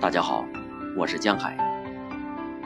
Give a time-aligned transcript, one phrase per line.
[0.00, 0.44] 大家好，
[0.96, 1.58] 我是江海。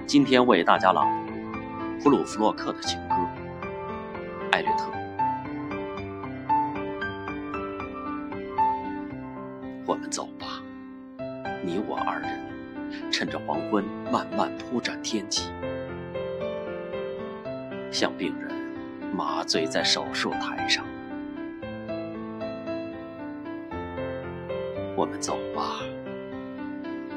[0.07, 3.15] 今天为大家朗读普鲁弗洛克的情歌
[4.52, 4.84] 《艾略特》。
[9.87, 10.62] 我们走吧，
[11.64, 12.38] 你我二人，
[13.10, 15.50] 趁着黄昏慢慢铺展天际，
[17.90, 18.52] 像病人
[19.16, 20.84] 麻醉在手术台上。
[24.94, 25.80] 我们走吧。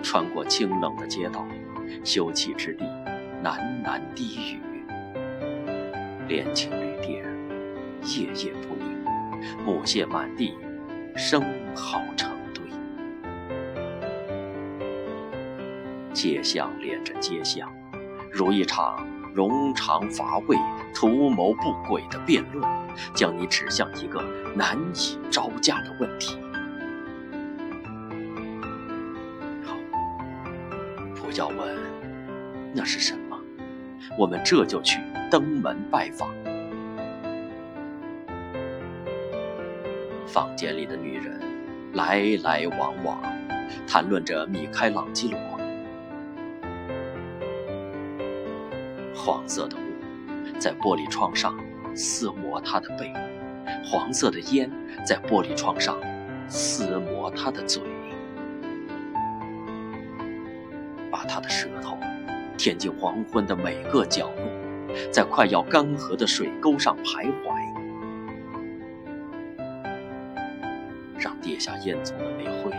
[0.05, 1.43] 穿过清冷的街道，
[2.03, 2.85] 休憩之地，
[3.43, 4.59] 喃喃低语。
[6.27, 7.25] 恋情旅店，
[8.03, 9.03] 夜夜不宁，
[9.65, 10.53] 木屑满地，
[11.15, 11.41] 生
[11.73, 12.63] 蚝成堆。
[16.13, 17.67] 街巷连着街巷，
[18.31, 19.03] 如一场
[19.35, 20.55] 冗长乏味、
[20.93, 22.63] 图谋不轨的辩论，
[23.15, 24.23] 将你指向一个
[24.55, 26.37] 难以招架的问题。
[31.35, 31.57] 要问
[32.73, 33.37] 那是什么，
[34.17, 36.29] 我们这就去登门拜访。
[40.25, 41.39] 房间里的女人
[41.93, 43.21] 来来往往，
[43.85, 45.39] 谈论着米开朗基罗。
[49.13, 51.57] 黄色的雾在玻璃窗上
[51.93, 53.11] 撕磨他的背，
[53.83, 54.69] 黄色的烟
[55.05, 55.97] 在玻璃窗上
[56.47, 57.81] 撕磨他的嘴。
[61.16, 61.98] 把他的舌头
[62.58, 67.56] 舔进黄昏的每个角落，在快要干涸的水沟上徘徊，
[71.18, 72.74] 让跌下烟囱的煤灰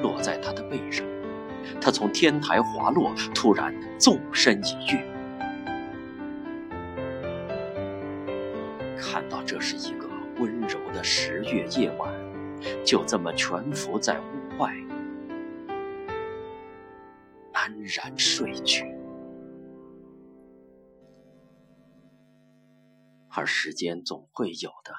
[0.00, 1.06] 落在他的背上。
[1.78, 5.04] 他从天台滑落，突然纵身一跃。
[8.98, 12.10] 看到这是一个温柔的十月夜晚，
[12.82, 14.43] 就这么蜷伏在屋
[17.64, 18.84] 安然睡去，
[23.30, 24.94] 而时间总会有的，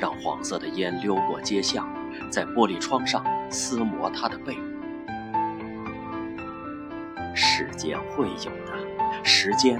[0.00, 1.86] 让黄色的烟溜过街巷，
[2.30, 4.56] 在玻璃窗上撕磨他的背。
[7.34, 9.78] 时间会有的，时间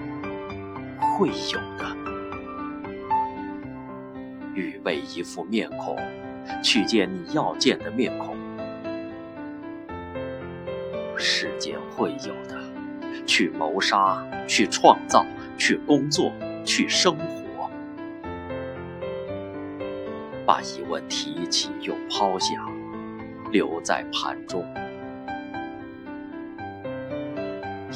[1.17, 1.97] 会有的，
[4.55, 5.97] 预备一副面孔，
[6.63, 8.44] 去见你要见的面孔。
[11.17, 12.59] 世间会有的，
[13.27, 15.25] 去谋杀，去创造，
[15.57, 16.33] 去工作，
[16.65, 17.71] 去生活。
[20.47, 22.67] 把疑问提起又抛下，
[23.51, 24.65] 留在盘中。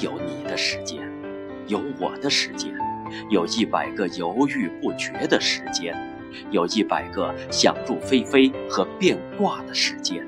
[0.01, 1.03] 有你的时间，
[1.67, 2.73] 有我的时间，
[3.31, 5.95] 有一百个犹豫不决的时间，
[6.51, 10.25] 有一百个想入非非和变卦的时间。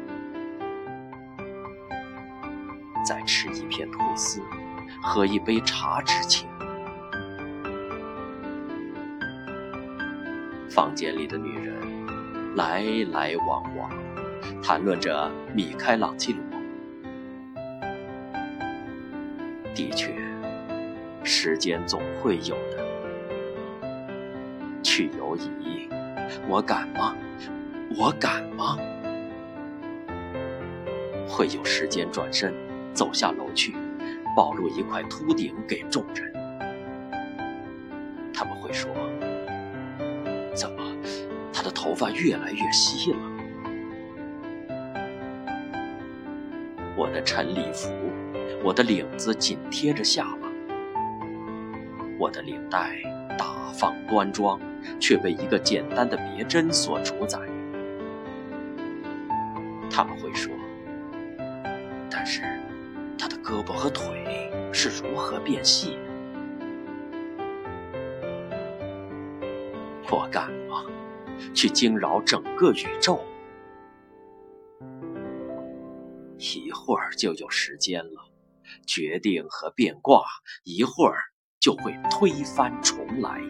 [3.05, 4.43] 在吃一片吐司、
[5.03, 6.49] 喝一杯茶之前，
[10.69, 11.75] 房间里的女人
[12.56, 13.91] 来来往往，
[14.62, 16.43] 谈论着米开朗基罗。
[19.75, 20.15] 的确，
[21.25, 22.84] 时间总会有的。
[24.82, 25.88] 去游移，
[26.49, 27.15] 我敢吗？
[27.97, 28.77] 我敢吗？
[31.28, 32.53] 会有时间转身。
[32.92, 33.74] 走下楼去，
[34.36, 36.32] 暴露一块秃顶给众人。
[38.32, 38.90] 他们会说
[40.54, 40.82] ：“怎么，
[41.52, 43.18] 他的头发越来越稀了？”
[46.96, 47.90] 我的晨礼服，
[48.62, 50.48] 我的领子紧贴着下巴，
[52.18, 52.96] 我的领带
[53.38, 54.60] 大方端庄，
[54.98, 57.38] 却被一个简单的别针所主宰。
[59.90, 60.52] 他们会说：“。”
[63.50, 64.25] 胳膊和腿
[64.72, 66.03] 是如何变细的？
[70.09, 70.84] 我敢吗？
[71.53, 73.19] 去惊扰整个宇宙？
[76.38, 78.31] 一会儿就有时间了，
[78.87, 80.23] 决定和变卦，
[80.62, 81.19] 一会儿
[81.58, 83.41] 就会推翻重来，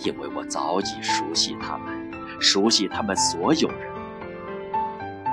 [0.00, 3.97] 因为我早已熟悉他们，熟悉他们所有人。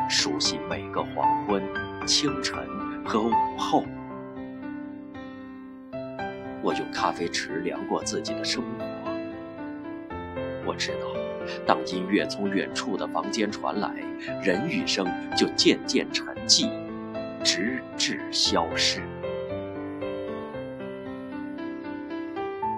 [0.07, 1.63] 熟悉每个黄昏、
[2.05, 2.63] 清晨
[3.03, 3.83] 和午后，
[6.61, 8.85] 我用咖啡匙量过自己的生活。
[10.63, 11.07] 我知道，
[11.65, 13.91] 当音乐从远处的房间传来，
[14.43, 16.69] 人语声就渐渐沉寂，
[17.43, 19.01] 直至消失。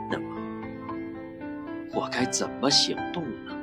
[0.10, 0.26] 那么，
[1.94, 3.57] 我该怎么行动呢？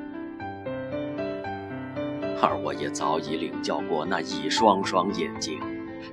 [2.41, 5.59] 而我也早已领教过那一双双眼睛，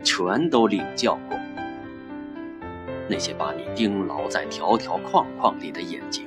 [0.03, 1.39] 全都领教过。
[3.09, 6.27] 那些把你钉牢在条条框框里的眼睛，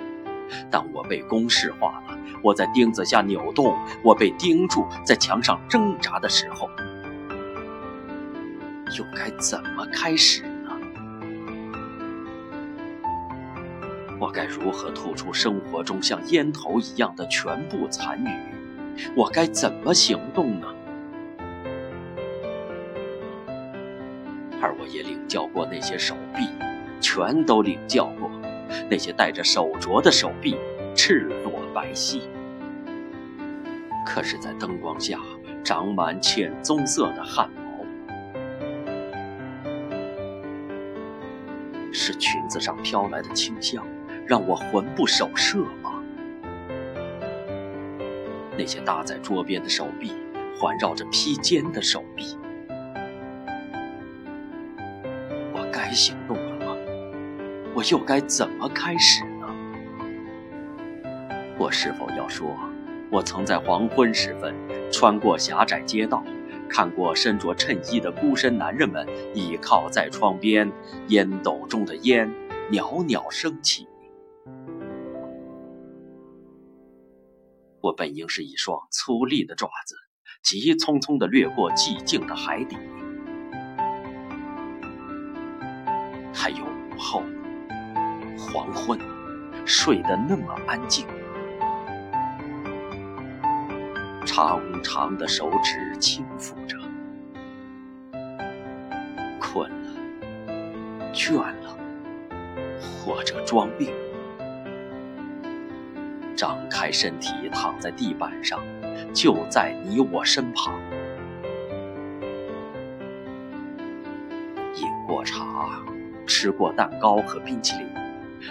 [0.69, 6.69] 当我被公式化了，我在钉子下扭动，我被钉住，在墙上挣扎的时候，
[8.97, 10.71] 又该怎么开始呢？
[14.19, 18.54] 我该如何吐出生活中像烟头一样的全部残余？
[19.15, 20.67] 我该怎么行动呢？
[24.61, 26.47] 而我也领教过那些手臂，
[26.99, 28.31] 全都领教过
[28.89, 30.57] 那些带着手镯的手臂，
[30.95, 32.21] 赤裸白皙。
[34.05, 35.19] 可是，在灯光下
[35.63, 37.85] 长满浅棕色的汗毛，
[41.91, 43.85] 是裙子上飘来的清香，
[44.25, 45.65] 让我魂不守舍？
[48.57, 50.11] 那些搭在桌边的手臂，
[50.59, 52.37] 环绕着披肩的手臂。
[55.53, 56.75] 我该行动了吗？
[57.73, 59.47] 我又该怎么开始呢？
[61.57, 62.57] 我是否要说，
[63.11, 64.55] 我曾在黄昏时分
[64.91, 66.23] 穿过狭窄街道，
[66.69, 70.71] 看过身着衬衣的孤身男人们倚靠在窗边，
[71.07, 72.31] 烟斗中的烟
[72.69, 73.87] 袅袅升起。
[77.85, 79.95] 我本应是一双粗粝的爪子，
[80.41, 82.75] 急匆匆地掠过寂静的海底。
[86.33, 87.21] 还有午后，
[88.39, 88.99] 黄昏，
[89.67, 91.05] 睡得那么安静。
[94.25, 96.79] 长长的手指轻抚着，
[99.39, 101.77] 困了，倦了，
[102.81, 103.93] 或者装病，
[106.35, 108.59] 张开身体躺在地板上，
[109.13, 110.73] 就在你我身旁，
[114.75, 115.81] 饮过茶。
[116.27, 117.87] 吃过蛋糕和冰淇淋，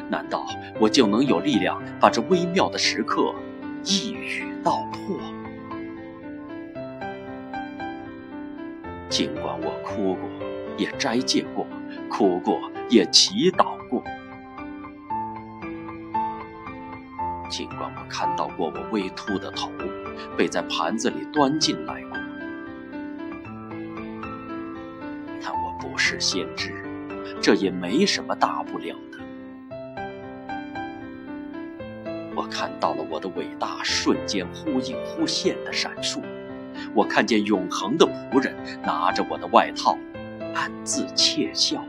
[0.09, 0.47] 难道
[0.81, 3.35] 我就能有力量把这微妙的时刻
[3.83, 5.19] 一语道破？
[9.09, 10.29] 尽管我哭过，
[10.79, 11.67] 也斋戒过，
[12.09, 14.01] 哭过也祈祷过；
[17.57, 19.71] 尽管我看到过我微秃的头
[20.37, 22.19] 被在盘子里端进来过，
[25.41, 26.73] 但我不是先知。
[27.41, 29.21] 这也没什么大不了的。
[32.35, 36.21] 我看到了我的伟大瞬间忽隐忽现的闪烁，
[36.93, 38.53] 我看见永恒的仆人
[38.83, 39.97] 拿着我的外套，
[40.57, 41.85] 暗自窃笑。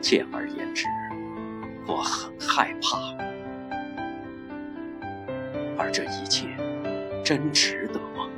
[0.00, 0.86] 简而言之，
[1.88, 3.16] 我很害怕。
[5.76, 6.46] 而这一切，
[7.24, 8.28] 真值得吗？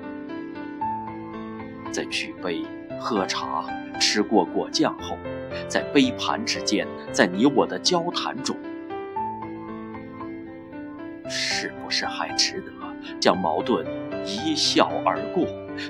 [1.92, 2.64] 在举杯。
[3.02, 3.64] 喝茶，
[3.98, 5.16] 吃过果酱后，
[5.66, 8.54] 在杯盘之间，在你我的交谈中，
[11.26, 12.70] 是不是还值得
[13.18, 13.86] 将矛盾
[14.26, 15.46] 一笑而过，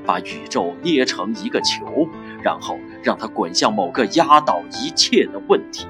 [0.07, 2.09] 把宇宙捏成一个球，
[2.41, 5.89] 然后让它滚向某个压倒一切的问题？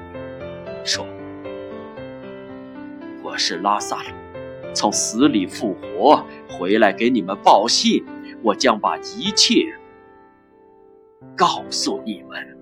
[0.87, 1.07] 说
[3.31, 4.09] ：“我是拉萨路，
[4.75, 8.05] 从死里复活，回来给你们报信，
[8.43, 9.73] 我将把一切。”
[11.39, 12.59] 告诉你们，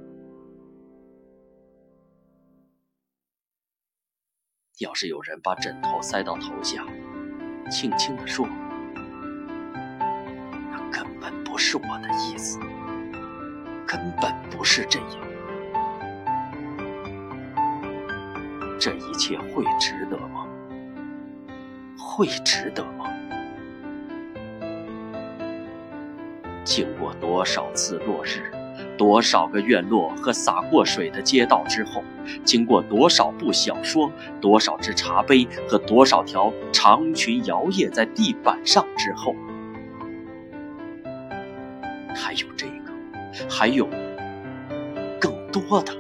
[4.81, 6.87] 要是有人把枕头塞到头下，
[7.71, 8.47] 轻轻地说
[10.71, 12.59] ：“那根本不是我的意思，
[13.87, 15.09] 根本不是这样。”
[18.78, 20.47] 这一切会值得吗？
[22.19, 23.05] 会值得吗？
[26.65, 28.51] 经过多少次落日，
[28.97, 32.03] 多少个院落和洒过水的街道之后，
[32.45, 34.11] 经过多少部小说，
[34.41, 39.33] 多少只茶杯和多少条长裙摇曳在地板上之后，
[42.17, 43.89] 还有这个，还有
[45.21, 45.93] 更多的。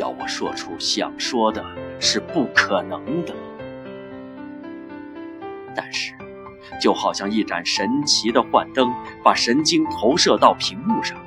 [0.00, 1.62] 要我说出想说的，
[2.00, 3.34] 是不可能的。
[5.76, 6.14] 但是。
[6.80, 8.90] 就好像一盏神奇的幻灯，
[9.22, 11.18] 把神经投射到屏幕上。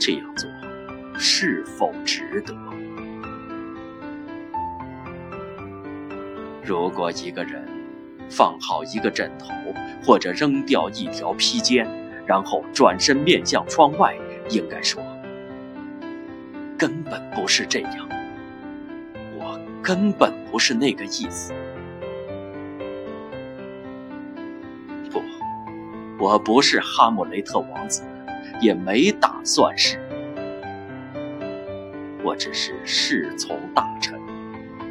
[0.00, 0.50] 这样做
[1.16, 2.52] 是否值得？
[6.64, 7.64] 如果一个人
[8.28, 9.46] 放好一个枕头，
[10.04, 11.86] 或者扔掉一条披肩，
[12.26, 14.16] 然后转身面向窗外，
[14.48, 15.00] 应该说，
[16.76, 18.08] 根本不是这样。
[19.36, 21.52] 我根本不是那个意思。
[25.10, 25.22] 不，
[26.18, 28.02] 我不是哈姆雷特王子，
[28.60, 29.98] 也没打算是。
[32.22, 34.18] 我只是侍从大臣，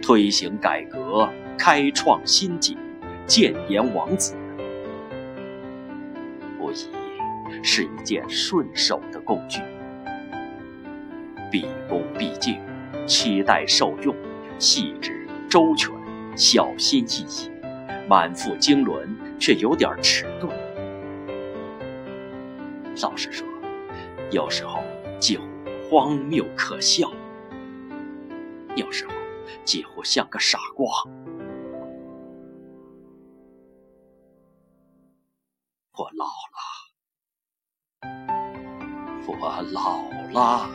[0.01, 2.77] 推行改革，开创新景，
[3.25, 4.35] 谏言王子，
[6.59, 6.87] 无疑
[7.63, 9.61] 是一件顺手的工具。
[11.53, 12.59] 毕恭毕敬，
[13.05, 14.15] 期待受用，
[14.57, 15.91] 细致周全，
[16.35, 17.51] 小心翼翼，
[18.09, 19.07] 满腹经纶，
[19.39, 20.51] 却有点迟钝。
[23.03, 23.47] 老实说，
[24.31, 24.79] 有时候
[25.19, 25.45] 几乎
[25.87, 27.07] 荒谬可笑。
[28.75, 29.13] 有时候
[29.63, 30.87] 几乎像个傻瓜。
[35.95, 36.59] 我老了，
[39.27, 40.67] 我老了，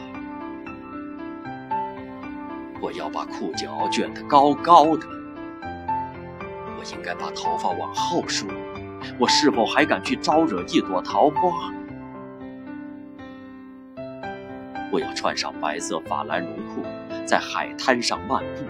[2.80, 5.06] 我要把裤脚卷得高高的。
[5.62, 8.46] 我应该把头发往后梳。
[9.18, 11.72] 我是否还敢去招惹一朵桃花？
[14.90, 16.82] 我要穿上白色法兰绒裤，
[17.26, 18.64] 在海滩上漫步。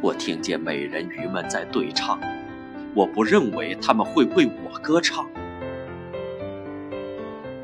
[0.00, 2.20] 我听见美人鱼们在对唱，
[2.94, 5.26] 我不认为他们会为我歌唱。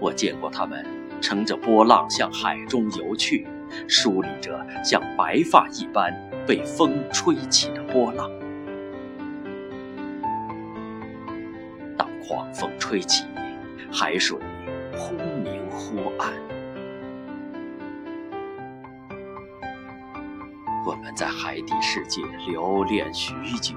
[0.01, 0.85] 我见过他们
[1.21, 3.47] 乘着波浪向海中游去，
[3.89, 6.13] 梳理着像白发一般
[6.47, 8.31] 被风吹起的波浪。
[11.97, 13.25] 当狂风吹起，
[13.93, 14.39] 海水
[14.97, 15.61] 忽明。
[15.73, 16.31] 忽暗，
[20.87, 23.75] 我们在海底世界留恋许久。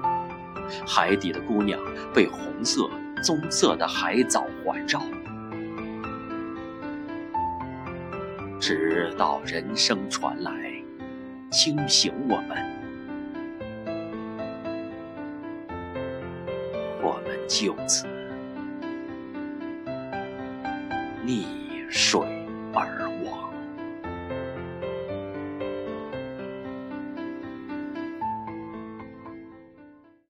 [0.86, 1.80] 海底的姑娘
[2.14, 2.88] 被红色、
[3.22, 5.00] 棕色的海藻环绕，
[8.60, 10.52] 直到人声传来，
[11.50, 12.56] 惊醒我们，
[17.02, 18.06] 我们就此
[21.26, 21.44] 溺。
[21.90, 22.20] 水
[22.72, 23.03] 而。